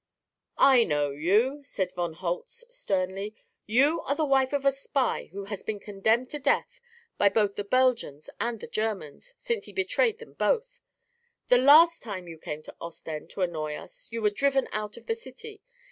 "I 0.57 0.83
know 0.83 1.11
you," 1.11 1.61
said 1.63 1.91
von 1.91 2.13
Holtz 2.13 2.63
sternly. 2.71 3.35
"You 3.67 4.01
are 4.01 4.15
the 4.15 4.25
wife 4.25 4.51
of 4.51 4.65
a 4.65 4.71
spy 4.71 5.29
who 5.31 5.43
has 5.45 5.61
been 5.61 5.79
condemned 5.79 6.31
to 6.31 6.39
death 6.39 6.81
by 7.19 7.29
both 7.29 7.55
the 7.55 7.63
Belgians 7.63 8.27
and 8.39 8.59
the 8.59 8.67
Germans, 8.67 9.35
since 9.37 9.65
he 9.65 9.73
betrayed 9.73 10.17
them 10.17 10.33
both. 10.33 10.81
The 11.49 11.59
last 11.59 12.01
time 12.01 12.27
you 12.27 12.39
came 12.39 12.63
to 12.63 12.75
Ostend 12.81 13.29
to 13.29 13.41
annoy 13.41 13.75
us 13.75 14.07
you 14.11 14.23
were 14.23 14.31
driven 14.31 14.67
out 14.71 14.97
of 14.97 15.05
the 15.05 15.13
city. 15.13 15.61